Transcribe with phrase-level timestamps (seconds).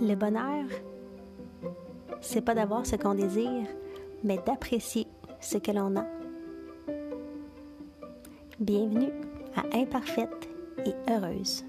[0.00, 0.64] Le bonheur,
[2.20, 3.66] c'est pas d'avoir ce qu'on désire,
[4.24, 5.06] mais d'apprécier
[5.40, 6.04] ce que l'on a.
[8.58, 9.12] Bienvenue
[9.56, 10.48] à Imparfaite
[10.84, 11.64] et Heureuse.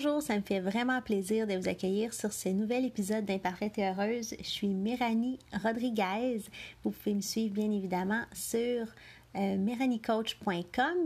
[0.00, 3.88] Bonjour, ça me fait vraiment plaisir de vous accueillir sur ce nouvel épisode d'Imparfaite et
[3.88, 4.32] Heureuse.
[4.38, 6.42] Je suis Méranie Rodriguez.
[6.84, 8.86] Vous pouvez me suivre bien évidemment sur
[9.34, 9.56] euh.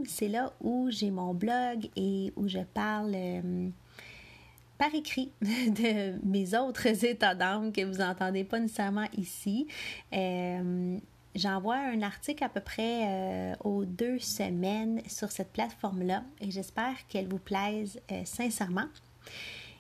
[0.07, 3.69] C'est là où j'ai mon blog et où je parle euh,
[4.77, 9.69] par écrit de mes autres états d'âme que vous n'entendez pas nécessairement ici.
[10.13, 10.99] Euh,
[11.35, 17.07] J'envoie un article à peu près euh, aux deux semaines sur cette plateforme-là et j'espère
[17.09, 18.89] qu'elle vous plaise euh, sincèrement.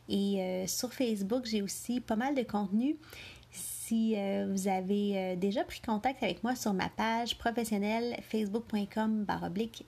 [0.09, 2.97] Et euh, sur Facebook, j'ai aussi pas mal de contenu.
[3.51, 4.17] Si
[4.49, 9.85] vous avez déjà pris contact avec moi sur ma page professionnelle facebook.com baroblique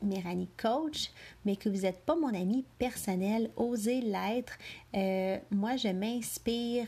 [0.59, 1.11] Coach,
[1.47, 4.59] mais que vous n'êtes pas mon ami personnel, osez l'être.
[5.51, 6.87] moi, je m'inspire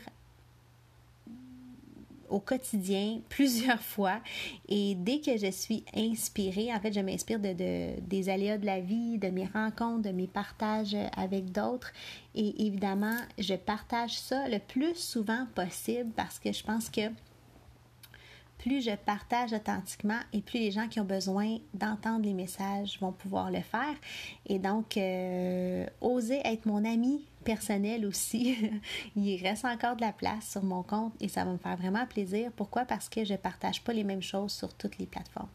[2.29, 4.19] au quotidien plusieurs fois.
[4.67, 8.79] Et dès que je suis inspirée, en fait, je m'inspire de, des aléas de la
[8.79, 11.91] vie, de mes rencontres, de mes partages avec d'autres.
[12.35, 17.01] Et évidemment, je partage ça le plus souvent possible parce que je pense que
[18.67, 23.13] plus je partage authentiquement et plus les gens qui ont besoin d'entendre les messages vont
[23.13, 23.95] pouvoir le faire.
[24.45, 28.57] Et donc, euh, oser être mon ami personnel aussi.
[29.15, 32.05] Il reste encore de la place sur mon compte et ça va me faire vraiment
[32.05, 32.51] plaisir.
[32.57, 32.83] Pourquoi?
[32.83, 35.47] Parce que je ne partage pas les mêmes choses sur toutes les plateformes.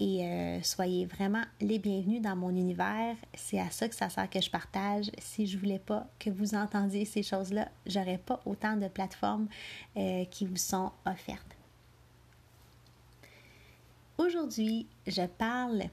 [0.00, 3.16] Et euh, soyez vraiment les bienvenus dans mon univers.
[3.34, 5.10] C'est à ça que ça sert que je partage.
[5.18, 9.48] Si je voulais pas que vous entendiez ces choses-là, j'aurais pas autant de plateformes
[9.98, 11.53] euh, qui vous sont offertes.
[14.16, 15.84] Aujourd'hui, je parle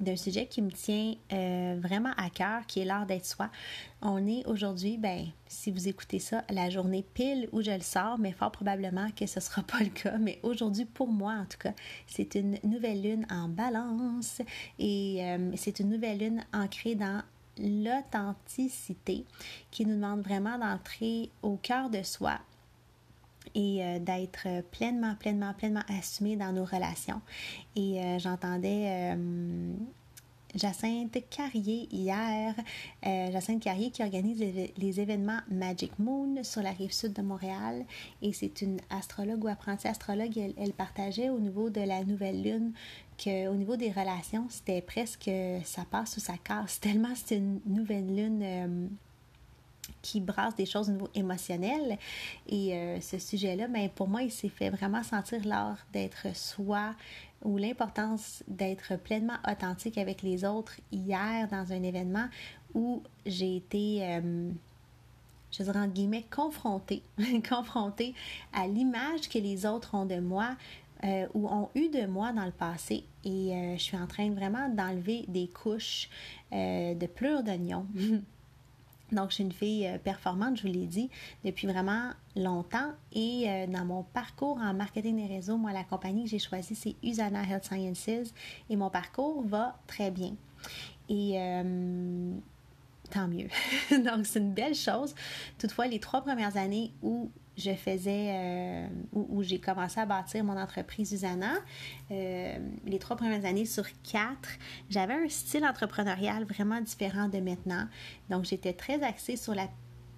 [0.00, 3.48] d'un sujet qui me tient euh, vraiment à cœur, qui est l'art d'être soi.
[4.02, 8.18] On est aujourd'hui, ben, si vous écoutez ça, la journée pile où je le sors,
[8.18, 10.18] mais fort probablement que ce ne sera pas le cas.
[10.18, 11.74] Mais aujourd'hui, pour moi en tout cas,
[12.08, 14.42] c'est une nouvelle lune en balance
[14.80, 17.22] et euh, c'est une nouvelle lune ancrée dans
[17.58, 19.24] l'authenticité
[19.70, 22.40] qui nous demande vraiment d'entrer au cœur de soi,
[23.54, 27.20] et euh, d'être pleinement, pleinement, pleinement assumé dans nos relations.
[27.76, 29.72] Et euh, j'entendais euh,
[30.54, 32.54] Jacinthe Carrier hier,
[33.02, 37.84] Jacinthe Carrier qui organise les, événements Magic Moon sur la rive sud de Montréal.
[38.22, 40.38] Et c'est une astrologue ou apprentie astrologue.
[40.38, 42.72] Elle, elle, partageait au niveau de la nouvelle lune
[43.22, 45.30] qu'au niveau des relations, c'était presque
[45.64, 46.78] ça passe ou ça casse.
[46.80, 48.90] Tellement c'est une nouvelle lune
[50.04, 51.98] qui brasse des choses au niveau émotionnel.
[52.46, 56.94] Et euh, ce sujet-là, ben, pour moi, il s'est fait vraiment sentir l'art d'être soi
[57.42, 62.26] ou l'importance d'être pleinement authentique avec les autres hier dans un événement
[62.74, 64.50] où j'ai été, euh,
[65.50, 67.02] je dirais en guillemets, confrontée,
[67.48, 68.14] confrontée
[68.52, 70.56] à l'image que les autres ont de moi.
[71.02, 74.70] Euh, ou ont eu de moi dans le passé et je suis en train vraiment
[74.70, 76.08] d'enlever des couches
[76.50, 77.84] de pleurs d'oignon
[79.12, 81.10] Donc, je suis une fille euh, performante, je vous l'ai dit,
[81.44, 82.92] depuis vraiment longtemps.
[83.12, 86.74] Et euh, dans mon parcours en marketing des réseaux, moi, la compagnie que j'ai choisie,
[86.74, 88.32] c'est Usana Health Sciences.
[88.70, 90.34] Et mon parcours va très bien.
[91.08, 92.32] Et euh,
[93.10, 93.48] tant mieux.
[93.90, 95.14] Donc, c'est une belle chose.
[95.58, 100.56] Toutefois, les trois premières années où je faisais, euh, où, j'ai commencé à bâtir mon
[100.56, 101.54] entreprise Usana.
[102.10, 104.50] Euh, les trois premières années sur quatre,
[104.90, 107.86] j'avais un style entrepreneurial vraiment différent de maintenant.
[108.30, 109.68] Donc, j'étais très axée sur la,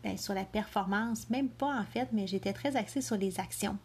[0.03, 3.77] ben, sur la performance, même pas en fait, mais j'étais très axée sur les actions.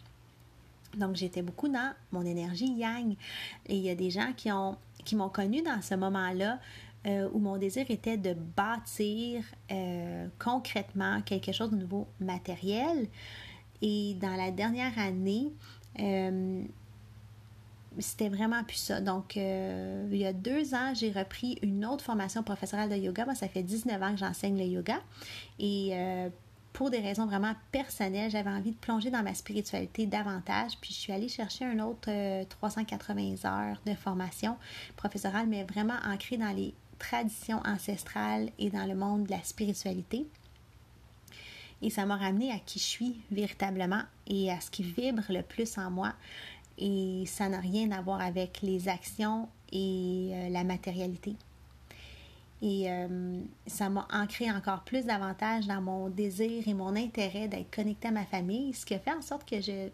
[0.98, 3.16] Donc, j'étais beaucoup dans mon énergie yang.
[3.68, 6.60] Et il y a des gens qui ont qui m'ont connu dans ce moment-là
[7.08, 13.08] euh, où mon désir était de bâtir euh, concrètement quelque chose de nouveau matériel.
[13.82, 15.52] Et dans la dernière année,
[16.00, 16.62] euh,
[17.98, 19.02] c'était vraiment plus ça.
[19.02, 23.26] Donc, il y a deux ans, j'ai repris une autre formation professionnelle de yoga.
[23.26, 25.02] Moi, ça fait 19 ans que j'enseigne le yoga.
[25.58, 25.94] Et
[26.72, 30.78] pour des raisons vraiment personnelles, j'avais envie de plonger dans ma spiritualité davantage.
[30.80, 32.10] Puis je suis allée chercher un autre
[32.46, 34.56] 380 heures de formation
[34.96, 40.28] professorale, mais vraiment ancrée dans les traditions ancestrales et dans le monde de la spiritualité.
[41.82, 45.42] Et ça m'a ramené à qui je suis véritablement et à ce qui vibre le
[45.42, 46.14] plus en moi.
[46.78, 51.36] Et ça n'a rien à voir avec les actions et euh, la matérialité.
[52.62, 57.76] Et euh, ça m'a ancré encore plus davantage dans mon désir et mon intérêt d'être
[57.76, 59.90] connectée à ma famille, ce qui a fait en sorte que je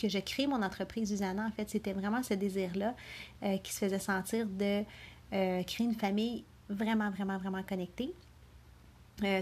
[0.00, 1.46] que je crée mon entreprise Usana.
[1.46, 2.94] En fait, c'était vraiment ce désir-là
[3.42, 4.82] euh, qui se faisait sentir de
[5.30, 8.12] créer une famille vraiment, vraiment, vraiment connectée.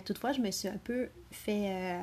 [0.05, 2.01] toutefois, je me suis un peu fait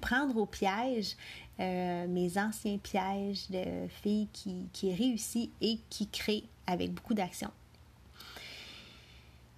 [0.00, 1.16] prendre au piège
[1.58, 7.50] mes anciens pièges de filles qui, qui réussissent et qui créent avec beaucoup d'action.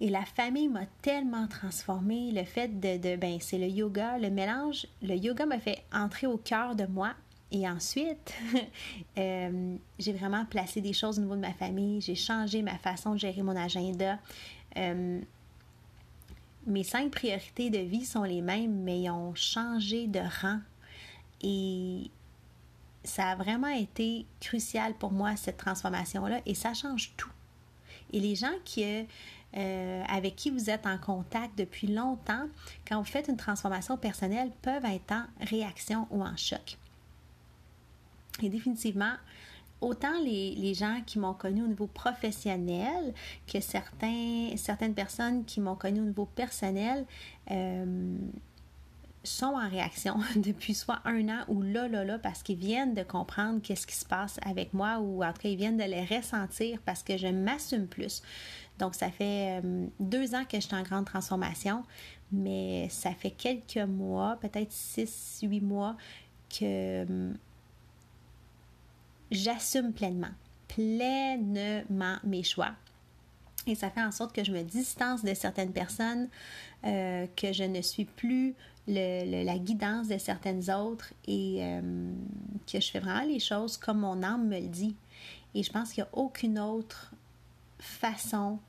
[0.01, 2.31] Et la famille m'a tellement transformée.
[2.31, 4.87] Le fait de, de ben, c'est le yoga, le mélange.
[5.03, 7.13] Le yoga m'a fait entrer au cœur de moi.
[7.51, 8.33] Et ensuite,
[9.17, 11.99] euh, j'ai vraiment placé des choses au niveau de ma famille.
[11.99, 14.19] J'ai changé ma façon de gérer mon agenda.
[14.77, 15.19] Euh,
[16.65, 20.59] mes cinq priorités de vie sont les mêmes, mais ils ont changé de rang.
[21.41, 22.09] Et
[23.03, 26.39] ça a vraiment été crucial pour moi, cette transformation-là.
[26.45, 27.31] Et ça change tout.
[28.13, 28.85] Et les gens qui,
[29.57, 32.47] euh, avec qui vous êtes en contact depuis longtemps,
[32.87, 36.77] quand vous faites une transformation personnelle, peuvent être en réaction ou en choc.
[38.43, 39.13] Et définitivement,
[39.81, 43.13] autant les, gens qui m'ont connu au niveau professionnel
[43.51, 47.05] que certaines personnes qui m'ont connu au niveau personnel,
[47.49, 48.17] euh,
[49.23, 53.03] sont en réaction depuis soit un an ou là, là, là, parce qu'ils viennent de
[53.03, 56.03] comprendre qu'est-ce qui se passe avec moi ou en tout cas, ils viennent de les
[56.05, 58.21] ressentir parce que je m'assume plus.
[58.79, 61.83] Donc, ça fait euh, deux ans que je suis en grande transformation,
[62.31, 65.95] mais ça fait quelques mois, peut-être six, huit mois,
[66.49, 67.33] que euh,
[69.31, 70.31] j'assume pleinement,
[70.67, 72.73] pleinement mes choix.
[73.67, 76.29] Et ça fait en sorte que je me distance de certaines personnes,
[76.83, 78.55] euh, que je ne suis plus
[78.87, 82.11] la guidance de certaines autres et euh,
[82.71, 84.95] que je fais vraiment les choses comme mon âme me le dit.
[85.53, 87.11] Et je pense qu'il n'y a aucune autre
[87.77, 88.59] façon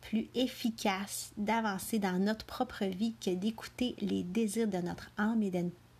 [0.00, 5.50] plus efficace d'avancer dans notre propre vie que d'écouter les désirs de notre âme et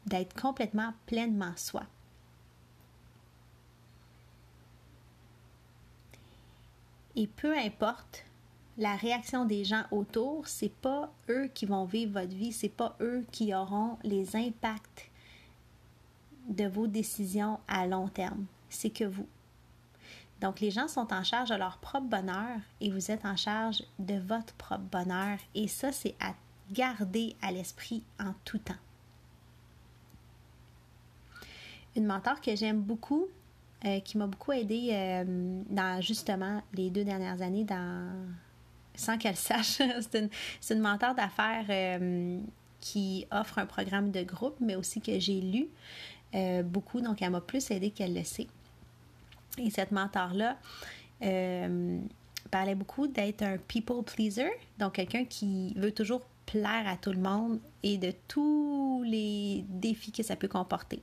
[0.07, 1.85] d'être complètement pleinement soi.
[7.17, 8.25] Et peu importe
[8.77, 12.97] la réaction des gens autour, c'est pas eux qui vont vivre votre vie, c'est pas
[13.01, 15.11] eux qui auront les impacts
[16.49, 19.29] de vos décisions à long terme, c'est que vous.
[20.41, 23.83] Donc les gens sont en charge de leur propre bonheur et vous êtes en charge
[23.99, 26.35] de votre propre bonheur et ça c'est à
[26.73, 28.75] garder à l'esprit en tout temps.
[31.97, 33.29] Une mentor que j'aime beaucoup,
[33.85, 38.11] euh, qui m'a beaucoup aidé euh, dans justement les deux dernières années dans
[38.95, 39.83] sans qu'elle sache.
[40.01, 40.31] c'est
[40.71, 42.41] une, mentor d'affaires euh,
[42.81, 45.69] qui offre un programme de groupe, mais aussi que j'ai lu
[46.65, 48.49] beaucoup, donc elle m'a plus aidé qu'elle le sait.
[49.57, 50.57] Et cette mentor-là
[52.51, 57.21] parlait beaucoup d'être un people pleaser, donc quelqu'un qui veut toujours plaire à tout le
[57.21, 61.01] monde et de tous les défis que ça peut comporter.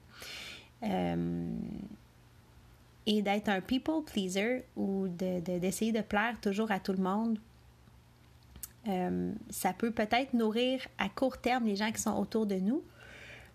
[3.06, 7.40] Et d'être un people pleaser ou d'essayer de, de plaire toujours à tout le monde
[8.88, 12.84] euh, ça peut peut-être nourrir à court terme les gens qui sont autour de nous,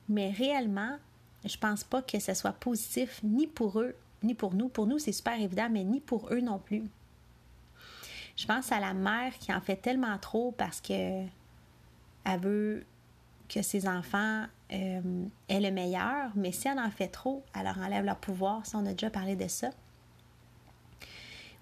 [0.09, 0.99] mais réellement,
[1.45, 4.69] je pense pas que ce soit positif ni pour eux, ni pour nous.
[4.69, 6.85] Pour nous, c'est super évident, mais ni pour eux non plus.
[8.37, 11.23] Je pense à la mère qui en fait tellement trop parce que
[12.25, 12.85] elle veut
[13.49, 17.79] que ses enfants euh, aient le meilleur, mais si elle en fait trop, elle leur
[17.79, 18.67] enlève leur pouvoir.
[18.67, 19.71] Ça, on a déjà parlé de ça.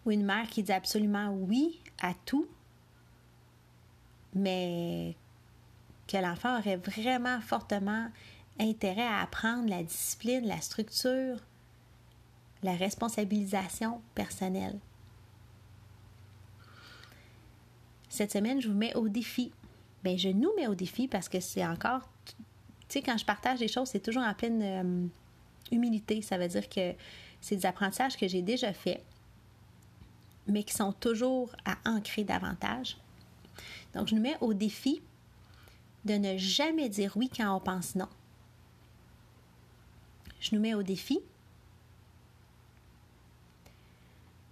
[0.07, 2.47] Ou une mère qui dit absolument oui à tout,
[4.35, 5.17] mais
[6.07, 8.09] que l'enfant aurait vraiment fortement
[8.59, 11.39] intérêt à apprendre la discipline, la structure,
[12.63, 14.79] la responsabilisation personnelle.
[18.09, 19.53] Cette semaine, je vous mets au défi.
[20.05, 22.09] Bien, je nous mets au défi parce que c'est encore.
[23.03, 25.07] Quand je partage des choses, c'est toujours en pleine euh,
[25.73, 26.23] humilité.
[26.23, 26.95] Ça veut dire que
[27.41, 29.03] c'est des apprentissages que j'ai déjà faits,
[30.47, 32.97] mais qui sont toujours à ancrer davantage.
[33.95, 35.01] Donc, je nous mets au défi
[36.05, 38.09] de ne jamais dire oui quand on pense non.
[40.41, 41.21] Je nous mets au défi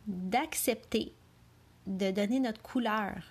[0.07, 1.13] d'accepter
[1.87, 3.23] de donner notre couleur,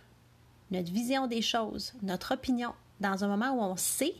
[0.69, 4.15] notre vision des choses, notre opinion dans un moment où on sait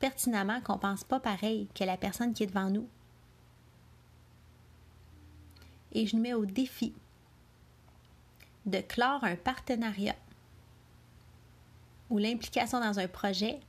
[0.00, 2.88] pertinemment qu'on ne pense pas pareil que la personne qui est devant nous.
[5.92, 6.92] Et je mets au défi
[8.66, 10.16] de clore un partenariat
[12.08, 13.60] ou l'implication dans un projet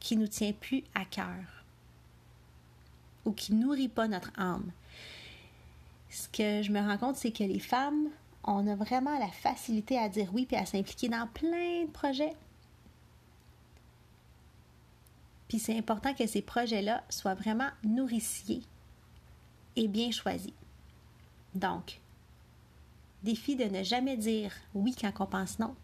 [0.00, 1.64] qui nous tient plus à cœur
[3.24, 4.70] ou qui nourrit pas notre âme.
[6.08, 8.08] Ce que je me rends compte, c'est que les femmes,
[8.44, 12.34] on a vraiment la facilité à dire oui puis à s'impliquer dans plein de projets.
[15.48, 18.62] Puis c'est important que ces projets-là soient vraiment nourriciers
[19.76, 20.52] et bien choisis.
[21.54, 22.00] Donc,
[23.22, 25.74] défi de ne jamais dire oui quand on pense non.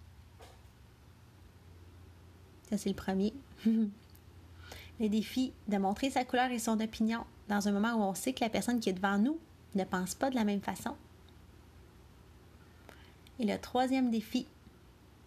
[2.71, 3.33] Ça, c'est le premier.
[3.67, 8.33] le défi de montrer sa couleur et son opinion dans un moment où on sait
[8.33, 9.39] que la personne qui est devant nous
[9.75, 10.97] ne pense pas de la même façon.
[13.39, 14.47] Et le troisième défi,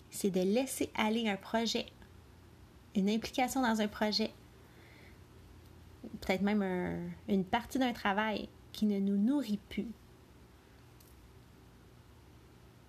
[0.09, 1.85] c'est de laisser aller un projet,
[2.95, 4.31] une implication dans un projet,
[6.21, 6.63] peut-être même
[7.27, 9.87] une partie d'un travail qui ne nous nourrit plus.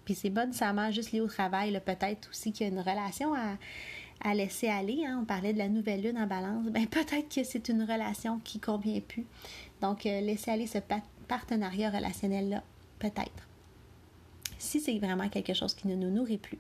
[0.06, 3.34] Puis c'est pas nécessairement juste lié au travail, peut-être aussi qu'il y a une relation
[3.34, 5.04] à, laisser aller.
[5.04, 5.18] Hein.
[5.22, 6.66] On parlait de la nouvelle lune en balance.
[6.66, 9.26] Ben, peut-être que c'est une relation qui convient plus.
[9.80, 10.78] Donc, euh, laisser aller ce
[11.28, 12.62] partenariat relationnel-là,
[12.98, 13.48] peut-être.
[14.58, 16.58] Si c'est vraiment quelque chose qui ne nous nourrit plus.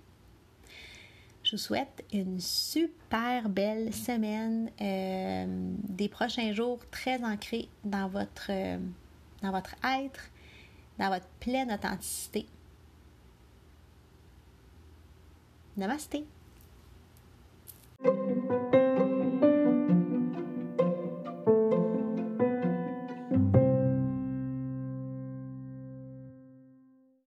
[1.46, 5.44] Je vous souhaite une super belle semaine, euh,
[5.88, 8.78] des prochains jours très ancrés dans votre, euh,
[9.42, 10.28] dans votre être,
[10.98, 12.46] dans votre pleine authenticité.
[15.76, 16.16] Namaste.